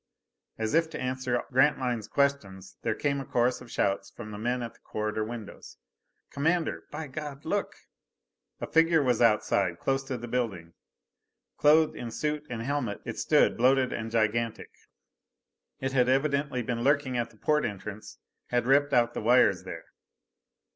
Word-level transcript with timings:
As 0.57 0.73
if 0.73 0.89
to 0.89 0.99
answer 0.99 1.43
Grantline's 1.51 2.07
question 2.07 2.59
there 2.81 2.95
came 2.95 3.21
a 3.21 3.23
chorus 3.25 3.61
of 3.61 3.69
shouts 3.69 4.09
from 4.09 4.31
the 4.31 4.39
men 4.39 4.63
at 4.63 4.73
the 4.73 4.79
corridor 4.79 5.23
windows. 5.23 5.77
"Commander! 6.31 6.85
By 6.89 7.05
God 7.05 7.45
look!" 7.45 7.75
A 8.59 8.65
figure 8.65 9.03
was 9.03 9.21
outside, 9.21 9.77
close 9.77 10.01
to 10.05 10.17
the 10.17 10.27
building! 10.27 10.73
Clothed 11.57 11.95
in 11.95 12.09
suit 12.09 12.47
and 12.49 12.63
helmet, 12.63 13.01
it 13.05 13.19
stood, 13.19 13.55
bloated 13.55 13.93
and 13.93 14.09
gigantic. 14.09 14.71
It 15.79 15.91
had 15.91 16.09
evidently 16.09 16.63
been 16.63 16.83
lurking 16.83 17.15
at 17.15 17.29
the 17.29 17.37
port 17.37 17.63
entrance, 17.63 18.17
had 18.47 18.65
ripped 18.65 18.93
out 18.93 19.13
the 19.13 19.21
wires 19.21 19.65
there. 19.65 19.85